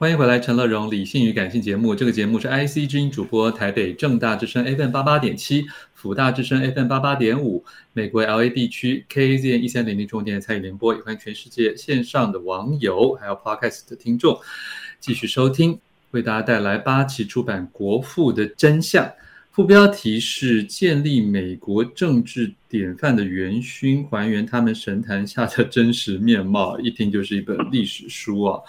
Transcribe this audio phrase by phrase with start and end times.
[0.00, 1.94] 欢迎回来，陈乐融理性与感性节目。
[1.94, 7.62] 这个节目是 IC 之音主播，台北正大之声 FM 八八点七，辅大之声 FM 八八点五，
[7.92, 10.94] 美国 LA 地区 KAZN 一三零零重点参与联播。
[10.94, 14.40] 也欢迎全世界线上的网友，还有 Podcast 的听众
[14.98, 15.78] 继续收听，
[16.12, 19.04] 为大家带来八旗出版《国父的真相》，
[19.52, 28.60] 副标题是“建立美国政治典范的元勋，还原他们神坛下的真实面貌”，一听就是一本历史书啊。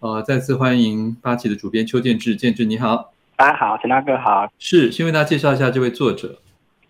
[0.00, 6.38] 呃，再次欢迎八旗的主编邱建志，建志你好，大家好，陈大哥好，是先为大家介绍一下这位作者。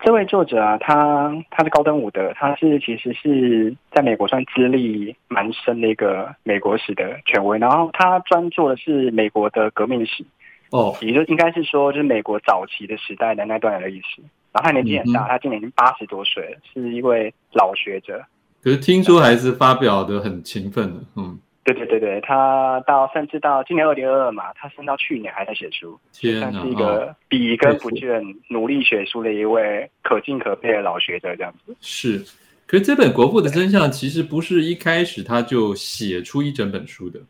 [0.00, 10.24] 这位作者啊，他他是高登伍德，他是其实是在美国算资历蛮深的一个美国史的权威，然后他专做的是美国的革命史，
[10.70, 14.22] 哦，也就应该是说就是美国早期的时代的那段的历史。
[14.52, 18.24] 然后他年纪很大，嗯、他今年已经八十多岁了，是一位老学者。
[18.62, 21.38] 可是听说还是发表的很勤奋的，嗯。
[21.64, 31.76] 对对对对，他到甚至到今年二零二二嘛，他升到去年还在写书，天哪，算是一个笔耕不倦、努力写书的一位可敬可佩的老学者这样子。
[31.82, 32.24] 是，
[32.66, 37.20] 可是这本《国父的真相》其实不是一开始他就写出一整本书的。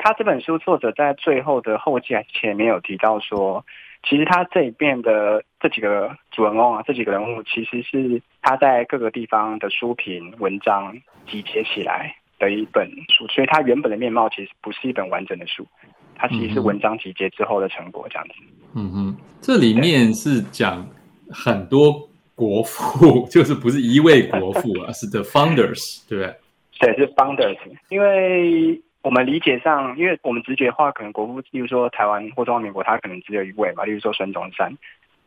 [0.00, 3.64] 对，他这本书作者在最后的后记还是前面有提到说，
[4.08, 10.96] 其实他这一遍的这几个主人公啊，这几个人物其实是他在各个地方的书评文章
[11.30, 15.66] 集结起来的一本书，所以它原本的面貌其实不是一本完整的书，
[16.14, 18.34] 它其实是文章集结之后的成果这样子。
[18.74, 20.88] 嗯哼，这里面是讲
[21.30, 26.34] 很多国父， 就是不是一位国父啊，是 The Founders，对不对？
[26.78, 27.58] 对，是 Founders。
[27.90, 34.76] 因为我们理解上，因为我们直觉的话，可能国父，例如说台湾或中华民国，他可能只有一位嘛，例如说孙中山。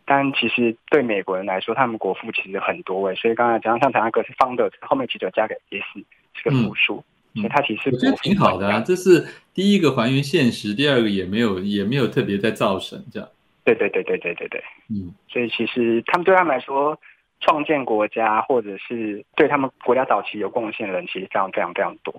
[0.06, 6.06] 但其实对美国人来说，他们国父其实很多位，所以刚才讲像陈大哥是 Founders，后面其实有加个 S。
[6.36, 7.04] 是个复数，
[7.36, 8.80] 嗯、所以他其实我觉得挺好的啊。
[8.80, 13.30] 这是第一个还原现实，第二个也没有也没有特别在造神这样。
[13.64, 15.14] 对对对对对对对，嗯。
[15.30, 17.00] 所以其实他们对他们来说，
[17.40, 22.12] 创建国家或者是对他们国家早期有贡献的人，其实非常非常非常多。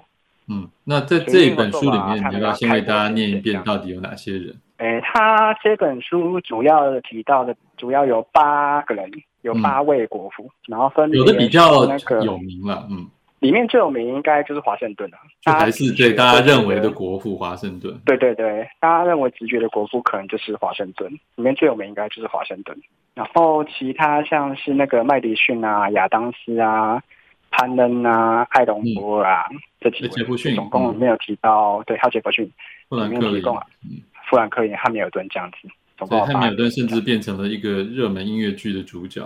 [0.48, 4.54] 嗯，那在这一本书里面，你要先为大家念一遍，到底有哪些人？
[4.78, 9.10] 诶，他这本书主要提到的，主要有八个人，
[9.42, 13.06] 有八位国父，嗯、然后分有的比较那个有名了，嗯。
[13.40, 17.94] 里面最有名应该就是华盛顿了，就还是对大家认为的国父华盛顿。
[18.06, 22.74] 对对对，大家认为直觉的国父可能就是华盛顿，里面最有名应该就是华盛顿。
[23.12, 27.02] 然后其他像是那个麦迪逊啊、亚当斯啊、
[27.56, 31.76] 潘恩啊、艾隆博尔啊、嗯、这几位，总共没有提到。
[31.76, 32.50] 嗯、对，还有杰弗逊，
[32.88, 33.42] 富兰克林，
[34.28, 35.68] 富兰克林、汉密尔顿这样子。
[35.96, 39.24] 总共汉密尔顿甚至变成了一个热门音乐剧的主角。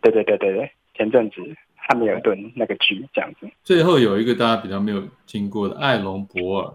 [0.00, 1.36] 对对对对对，前阵子。
[1.76, 6.72] 汉密尔顿那个剧这样子，最后有一个大家比较没有听过的艾隆博尔。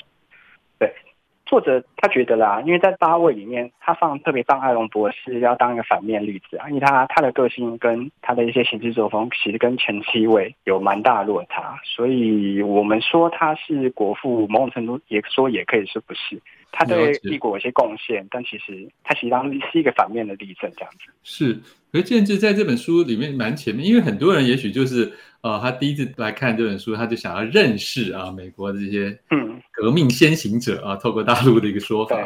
[1.55, 16.41] 或，者他觉得啦，因为在八位里面，他放特别放艾隆博士要当一个反面例子啊，因为他他的个性跟他的一些行事作风，其实跟前七位有蛮大落差，所以我们说他是国父，某种程度也说也可以说不是。
[16.77, 21.11] 他对帝国有些贡献，但其实他其实当是一个反面的例证，这样子。
[21.23, 21.53] 是，
[21.89, 32.17] 可是建志在这本书里面蛮前面，因为很多人也许就是呃，他第一次来看这本书，他就想要认识啊美国的这些嗯革命先行者啊，透过大陆的一个说法。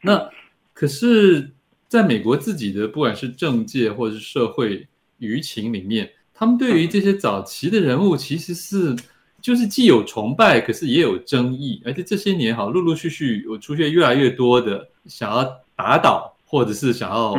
[0.00, 0.30] 那
[0.72, 1.50] 可是
[1.88, 4.86] 在美国自己的不管是政界或者是社会
[5.18, 8.94] 舆情里面，他们对于这些早期的人物其实是。
[9.44, 15.44] 就是既有崇拜，可是也有争议，而且这些年哈，陆陆续续有出现越来越多的想要
[15.76, 17.36] 打倒，或者是想要，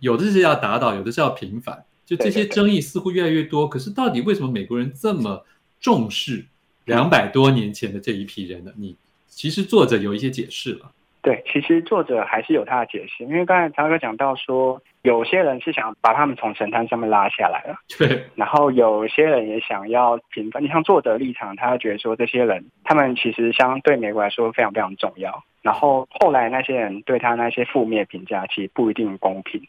[0.00, 3.68] 有的是要打倒，有的是要平反，就这些争议似乎越来越多。
[3.68, 5.44] 可是到底为什么美国人这么
[5.82, 6.46] 重视
[6.86, 8.72] 两百多年前的这一批人呢？
[8.76, 8.96] 你
[9.28, 10.90] 其实作者有一些解释了。
[11.22, 20.60] 对，其实作者还是有他的解释，因为刚才曹哥讲到说，有些人是想把他们从神坛上面拉下来了，对，然后有些人也想要平反。
[20.60, 25.44] 你像作者立场，他觉得说这些人，他们其实相对美国来说非常非常重要。
[25.62, 29.62] 然后后来那些人对他那些负面评价，其实不一定公平。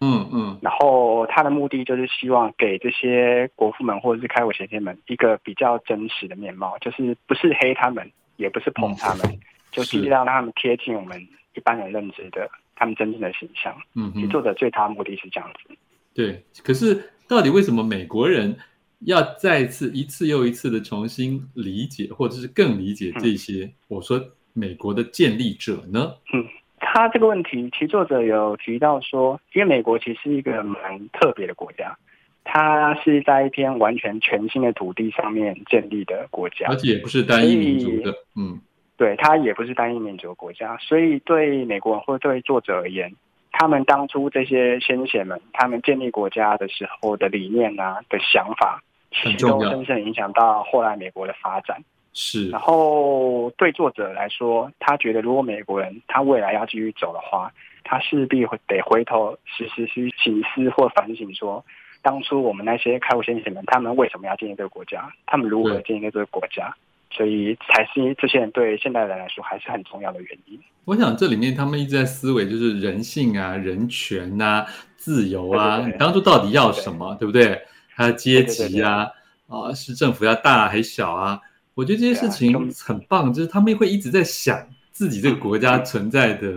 [0.00, 0.58] 嗯嗯。
[0.62, 9.26] 然后他的目的就是希望给这些国父们或者是开国先贤们一个比较真实的面貌，就是不是黑他们，也不是捧他们。
[9.70, 11.20] 嗯就尽量让他们贴近我们
[11.54, 13.74] 一般人认知的他们真正的形象。
[13.94, 15.74] 嗯，其实作者最大的目的是这样子。
[16.12, 18.56] 对，可是到底为什么美国人
[19.00, 24.20] 要再次一次又一次的重新理解，或者是更理解这些、嗯、我说
[24.52, 26.14] 美国的建立者呢？
[26.32, 26.44] 嗯，
[26.78, 31.96] 他这个问题，其实作者有提到说，因为美国其实是一个蛮特别的国家，
[32.42, 38.12] 它是在一片完全全新的土地上面建立的国家，而且也不是单一民族的。
[38.34, 38.60] 嗯。
[39.00, 43.10] 对，它也不是单一民族的国家，所以对美国人或对作者而言，
[43.50, 51.82] 他们当初这些先贤们，他们建立国家的时候的理念啊的想法，其实都深深影响到后来美国的发展。
[52.12, 57.50] 是，然后对作者来说，他觉得如果美国人他未来要继续走的话，
[57.82, 61.64] 他势必会得回头时时去省思或反省，说
[62.02, 65.10] 当初我们那些开国先贤们，他们为什么要建立这个国家？
[65.24, 66.76] 他们如何建立这个国家？
[67.10, 70.58] 所以才是这些人对现代人来说还是很重要的原因。
[70.84, 74.66] 我想这里面他们一直在思维，就是人性啊、人权啊、
[74.96, 77.60] 自由啊，对对对，你当初到底要什么，对，不对？
[77.94, 79.08] 还有阶级啊，
[79.48, 81.40] 啊，是政府要大还是小啊？
[81.74, 82.52] 我觉得这些事情
[82.84, 86.48] 很棒，就是他们会一直在想自己这个国家存在的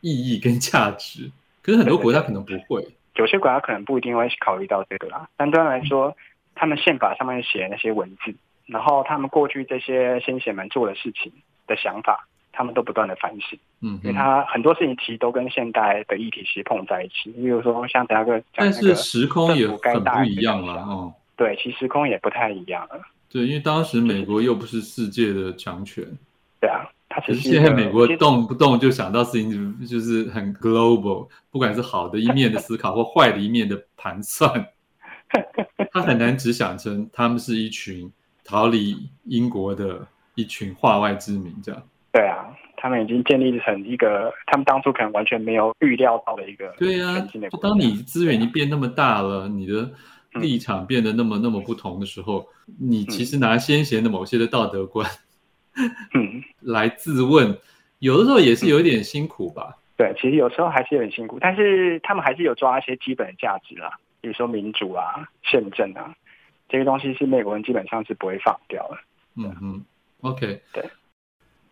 [0.00, 1.30] 意义跟价值。
[1.60, 2.86] 可是很多国家可能不会，
[3.16, 5.28] 有些国家可能不一定会考虑到这个啦。
[5.36, 6.16] 单端来说，
[6.54, 8.34] 他们宪法上面写的那些文字，
[8.66, 11.32] 然后他们过去这些先贤们做的事情
[11.66, 13.58] 的想法，他们都不断的反省。
[13.80, 17.30] 嗯，因为他很多事情其实都跟现代的议题其实碰在一起。
[17.32, 21.12] 比如说像等下个，但是时空也很不一样了哦。
[21.36, 23.00] 对，其实时空也不太一样了。
[23.28, 26.04] 对，因为当时美国又不是世界的强权，
[26.60, 34.68] 对啊，他其实现在美国动不动就想到事情就是很 global，不管是好的一面的思考或坏的一面的盘算，
[35.90, 38.12] 他很难只想成他们是一群
[38.44, 41.82] 逃离英国的一群化外之民这样。
[42.12, 42.46] 对啊，
[42.76, 46.74] 他们已经建立成一个他们当初可能完全没有预料到的一个。
[46.78, 47.18] 对啊，
[47.50, 49.90] 就当你资源已经变那么大了，你的。
[50.40, 52.48] 立场变得那么那么不同的时候，
[52.80, 55.06] 你其实拿先贤的某些的道德观，
[56.14, 57.54] 嗯， 来自问，
[57.98, 59.76] 有的时候也是有一点辛苦吧。
[59.94, 63.90] 对，其实有时候还是有点辛苦，但是他们还是有抓一些基本的价值啦，
[64.22, 66.14] 比如说民主啊、宪政啊，
[66.72, 68.96] 这些东西是美国人基本上是不会放掉的。
[69.36, 69.84] 嗯嗯
[70.22, 70.82] ，OK，对。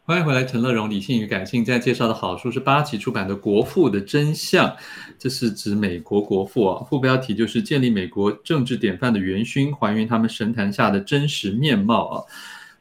[0.05, 1.65] 欢迎回来，陈乐融，理性与感性。
[1.65, 4.69] 在介绍的好书是八旗出版的《国父的真相》，
[5.19, 6.85] 这是指美国国父啊。
[6.85, 12.25] 副标题就是建立美国政治典范的元勋，还原他们神坛下的真实面貌啊。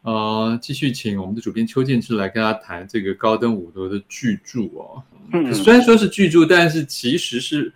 [0.01, 5.01] 呃，继续请我们的主编邱建志来跟大家谈这个高登伍德的巨著哦。
[5.31, 7.71] 嗯，虽然说是巨著，但是其实是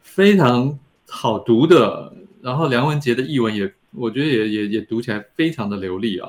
[0.00, 2.12] 非常好读的。
[2.46, 6.28] 然后梁文杰的译文也，我觉得也也也读起来非常的流利啊。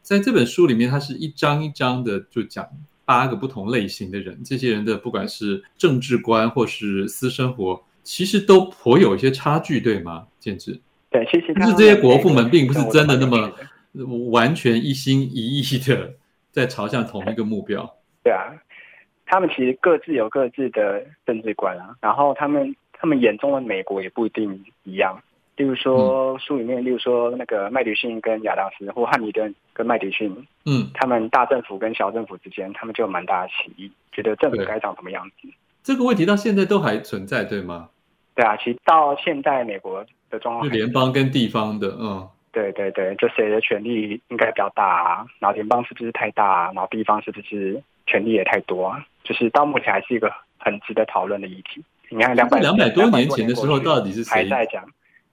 [0.00, 2.68] 在这本书里面，它是一章一章的就讲
[3.04, 10.26] 八个不同类型的人，这些人的不管是政治观或是私生活，其实都颇有一些差距，对吗？
[10.40, 10.76] 简直？
[11.12, 13.48] 对，其实但是这些国父们并不是真的那么
[14.30, 16.12] 完全一心一意的
[16.50, 17.88] 在朝向同一个目标。
[18.24, 18.50] 对啊，
[19.26, 25.16] 他们其实各自有各自的政治观啊，然后他们他们眼中的美国也不一定一样。
[25.56, 30.34] 例如说书里面，例如说那个麦迪逊跟亚当斯，或汉密顿跟麦迪逊，
[30.64, 35.48] 嗯，他们大政府跟小政府之间，他们就有蛮大的歧义，觉得政府该长什么样子。
[35.82, 37.90] 这个问题到现在都还存在，对吗？
[38.34, 45.26] 对啊，其实到现在美国的状况，就联邦跟地方的，嗯，对对对，就谁的权力应该比较大啊？
[45.38, 46.72] 然后联邦是不是太大啊？
[46.74, 49.04] 然后地方是不是权力也太多啊？
[49.22, 51.84] 就是到目前还是一个很值得讨论的议题。
[52.08, 54.82] 你看两百两百多年前的时候，到底是谁还在讲？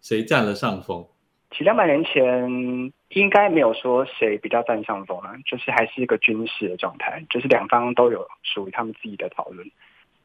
[0.02, 1.06] 谁占了上风？
[1.52, 9.68] 其实两百年前应该没有说谁比较占上风啊，就是还是一个军事的状态，就是两方都有属于他们自己的讨论，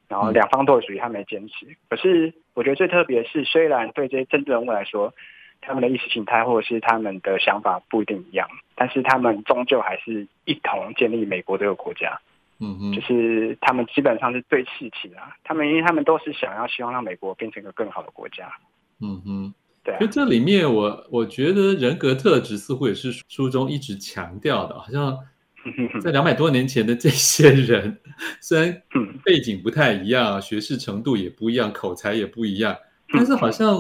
[0.07, 1.67] 然后两方都有属于他们的坚持。
[1.89, 5.15] 可是我觉得最特别的是，虽然对这些政治人物来说，
[5.63, 12.21] 他们的意识形态或者是他们的想法不一定一样，但是他们终究还是一同建立美国这个国家。
[12.61, 18.53] 嗯嗯，就是他们基本上是对齐起啊，他们因为他们都是想要希望让美国变成一个更好的国家。
[19.01, 19.55] 嗯哼。
[19.85, 25.17] 对，就这里面我，我我觉得人格特质似乎也是书中一直强调的，好像
[26.03, 27.97] 在两百多年前的这些人，
[28.41, 28.83] 虽然
[29.23, 32.75] 背景不太一样，学识程度也不一样，口才也不一样，
[33.13, 33.79] 但是好像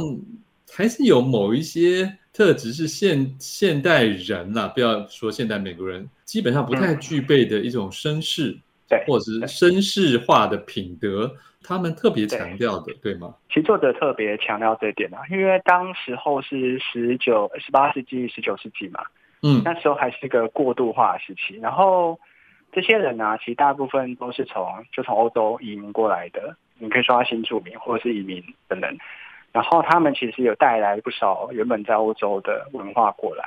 [0.71, 8.59] 还是有某一些特质是现现代人呐、啊，不要说现代美国人，基本上不太具备的一种绅士，
[9.07, 11.35] 或者是绅士化的品德。
[11.67, 13.35] 他们特别强调的对，对吗？
[13.49, 19.03] 其实作者特别强调这一点啊，因为当时候是十九、十八世纪、十九世纪嘛，
[19.43, 21.57] 嗯，那时候还是一个过渡化时期。
[21.61, 22.21] 然后
[22.71, 28.97] 这些人呢、啊，其实大部分都是从就从欧洲移民过来的，你可以说他新住民或者是移民等等。
[29.51, 33.45] 然后他们其实有带来不少原本在欧洲的文化过来。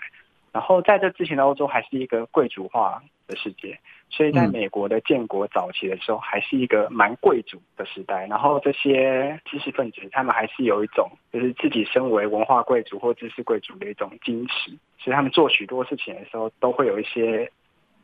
[0.54, 3.78] 然后在这之前的欧洲还是一个贵族化的世界。
[4.10, 8.26] 所以，在美国的建国早期的时候，还是一个蛮贵族的时代。
[8.28, 14.72] 然后，这些知识分子他们还是有一种，就是自己身为文化贵族或知识贵族的一种矜持。
[14.98, 17.52] 所以，他们做许多事情的时候，都会有一些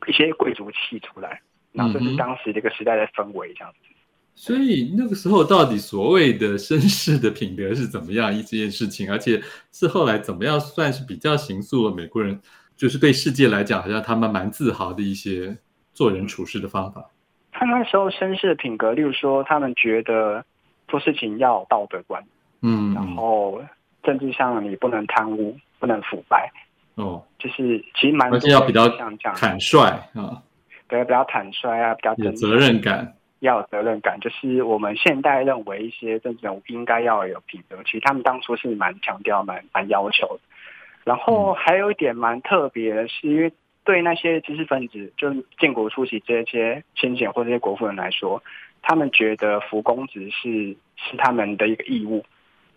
[0.07, 3.89] 一些贵族气出来，然后这是当时这个时代的氛围这样子。
[4.35, 9.39] 所以那个时候到底所谓的绅士的品德是怎么样一件事情，而且
[9.71, 12.41] 是后来怎么样算是比较形塑了美国人，
[12.83, 15.55] 就是对世界来讲好像他们蛮自豪的一些
[15.93, 17.09] 做人处事的方法。
[17.53, 20.43] 他那时候绅士的品格，例如说他们觉得
[20.89, 22.21] 做事情要有道德观，
[22.61, 23.63] 嗯，然后
[24.03, 26.51] 政治上你不能贪污，不能腐败，
[26.95, 29.79] 哦，就是其实蛮多要比较坦率
[30.15, 30.43] 啊，
[30.89, 33.15] 对，比较坦率啊，比较有责任感。
[33.39, 40.39] 要有责任感，就是我们现代认为一些政治人物应该要有品德，其实他们当初是蛮强调、蛮蛮要求的。
[41.03, 43.51] 然后还有一点蛮特别的是，因为
[43.83, 48.41] 对那些知识分子，就建国初期这些先贤或这些国父人来说，
[48.81, 52.23] 他们觉得服公职是是他们的一个义务。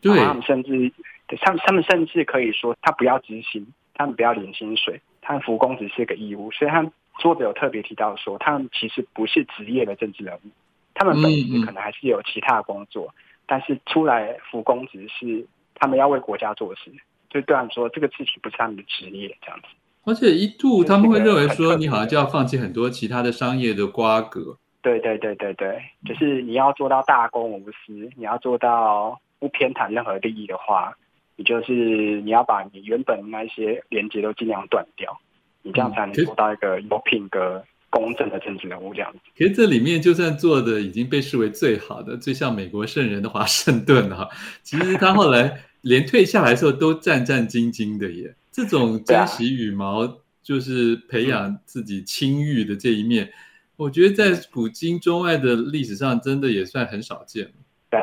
[0.00, 0.92] 对，他们甚至
[1.40, 6.92] 他们他们甚至可以说，他不要执行，他们不要领薪水，他们服公职是一个义务，所以他们。
[7.18, 10.50] 作者有特别提到说，他们其实不是职业的政治人物，
[10.92, 13.16] 他们本质可能还是有其他的工作，嗯嗯，
[13.46, 16.92] 但是出来服公职是他们要为国家做事，
[17.30, 19.66] 就对他们说这个事情不是他们的职业这样子。
[20.04, 24.56] 而且一度他们会认为说，你好像就要放弃很多其他的商业的瓜葛。
[24.82, 30.96] 对对对对对，就是你要做到大公无私，你要做到不偏袒任何利益的话，
[31.34, 35.18] 你就是你要把你原本那些连接都尽量断掉。
[35.62, 39.18] 你这样才能做到一个有品格、公正的政治人物这样子。
[39.36, 44.28] 其实这里面就算做的已经被视为最好的、最像美国圣人的华盛顿哈，
[44.62, 45.52] 其实他后来
[45.86, 48.34] 连退下来的时候都战战兢兢的耶。
[48.50, 50.04] 这种珍惜羽毛，
[50.42, 53.30] 就是培养自己清誉的这一面，
[53.76, 57.48] 我觉得在古今中外的历史上，真的也算很少见。
[57.88, 58.00] 对，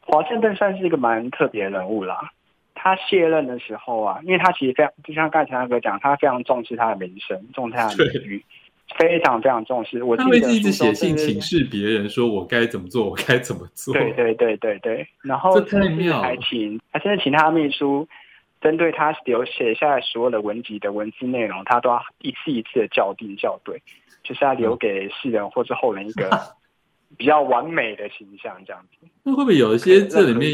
[0.00, 2.30] 华盛顿算是一个蛮特别的人物啦。
[2.74, 8.44] 他卸任的时候啊，因为他其实非常，就像刚才那个讲，他非常重视他的名声，重视他的名誉，
[8.98, 10.02] 非常非常重视。
[10.02, 13.92] 我记得他会一直写信请示别人，说我该怎么做，我该怎么做。
[13.92, 15.06] 对对对对对。
[15.22, 18.06] 然后甚至还请，他现在请他的秘书，
[18.60, 23.82] 针对他留写下来所有的文集的文字内容，他都要一次一次的校订校对，
[24.22, 26.30] 就是要留给世人或者后人一个。
[27.16, 30.52] 比较完美的形象这样子， 那会不会有一些这里面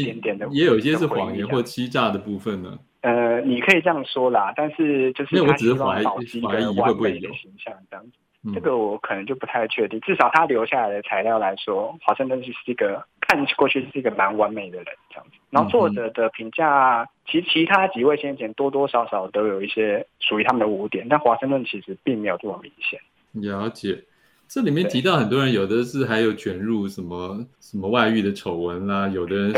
[0.51, 2.77] 也有一些是谎言或欺诈的部分呢？
[3.01, 8.11] 呃，你可以这样说啦，但是就是我只是怀疑怀疑会不会有形象这样子，
[8.53, 9.99] 这个我可能就不太确定。
[10.01, 15.37] 至少他留下来的材料来说，华盛顿是一个看过去是一个蛮完美的人这样子。
[15.49, 22.99] 然后作者的评价，其其他几位先贤多多少少都有一些属于他们的污点，但华盛顿其实并没有这么明显。
[23.31, 24.03] 了解。
[24.45, 29.57] 这里面提到很多人，有的是还有卷入什么什么外遇的丑闻啦，有的人是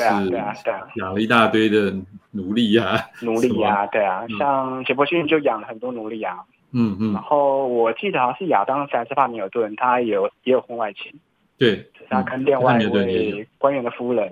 [0.96, 1.94] 养了一大堆的
[2.32, 6.38] 奴隶呀，奴隶 呀，对啊，像杰伯逊就养了很多奴隶啊，
[6.77, 11.12] 嗯嗯，然后我记得好像是亚当斯帕米尔顿，他也有也有婚外情，
[11.58, 14.29] 对，他跟另外一位官员的夫人，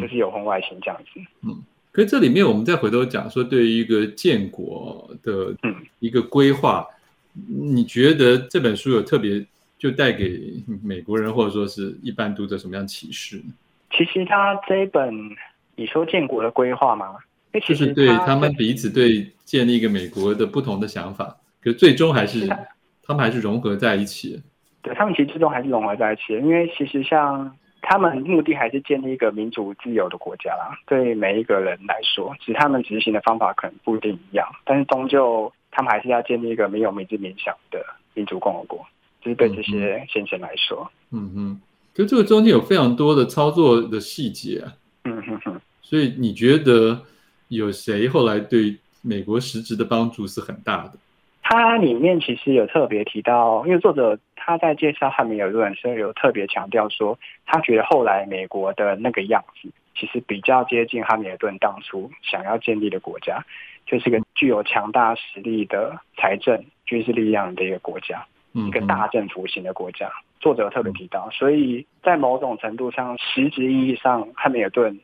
[0.00, 5.54] 就是有婚外情这样子，嗯，可是这里面我们再回头讲说，对于一个建国的
[6.00, 6.86] 一个规划，
[7.32, 9.46] 你觉得这本书有特别？
[9.78, 10.40] 就带给
[10.82, 13.38] 美国人或者说是一般读者什么样启示？
[13.90, 15.14] 其实他这一本，
[15.74, 17.14] 你说建国的规划吗？
[17.62, 22.46] 就是对他们彼此对建立一个美国的不同的想法，可是最终还是
[23.02, 24.40] 他们还是融合在一起。
[24.82, 30.78] 对，他们其实最终还是融合在一起，因为其实像他们目的还是建立一个民主自由的国家啦。
[30.86, 38.86] 对每一个人来说，其实他们执行的方法可能不一定一样，但是终究他们还是要建立一个没有民治民享的民主共和国。
[39.20, 41.60] 就是对这些先生来说，嗯哼，
[41.92, 47.02] 可是这个中间有非常多的操作的细节啊，嗯哼哼，所以你觉得
[47.48, 50.92] 有谁后来对美国实质的帮助是很大的？
[51.48, 63.44] 他里面其实有特别提到，因为作者他在介绍汉密尔顿时候有特别强调说，他觉得后来美国的那个样子，其实比较接近汉密尔顿当初想要建立的国家，
[63.86, 68.26] 就是个具有强大实力的财政军事力量的一个国家。
[68.52, 70.10] 一个大政府型的国家，
[70.40, 74.98] 作者特别提到，所以在某种程度上，实质意义上，汉密尔顿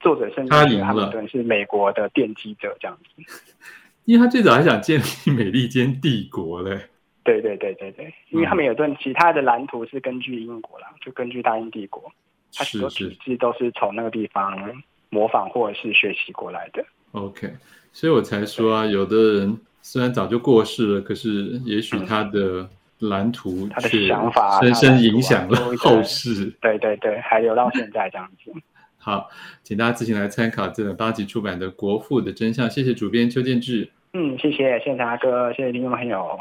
[0.00, 3.22] 作者甚至汉密尔顿是美国的奠基者这样子，
[4.04, 6.88] 因为他最早还想建立美利坚帝国嘞。
[7.24, 12.10] 对对对对对，因为他们有段其他的蓝图是根据英国啦，就根据大英帝国，
[12.54, 14.58] 他许多体制都是从那个地方
[15.10, 16.84] 模仿或者是学习过来的。
[17.12, 17.50] OK，
[17.92, 22.68] 所以我才说啊，有的人虽然早就过世了，可是也许他的、嗯。
[23.02, 26.44] 蓝图，他的想法深深影响了后世。
[26.60, 28.52] 对对对，还留到现在这样子。
[29.04, 29.28] 好，
[29.64, 32.70] 请大家自行来参考这本八集出版的《国父的真相》。
[32.72, 33.90] 谢谢主编邱建志。
[34.12, 36.38] 嗯，谢谢，谢谢大哥，谢谢听众朋友。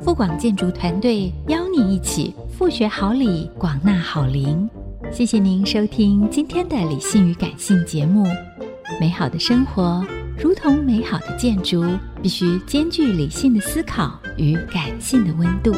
[0.00, 4.68] 富广建筑团队邀你一起富学好礼，广纳好邻。
[5.10, 8.26] 谢谢您收听今天的理性与感性节目。
[9.00, 10.06] 美好的生活
[10.38, 11.82] 如同美好的建筑，
[12.22, 15.72] 必须兼具理性的思考与感性的温度。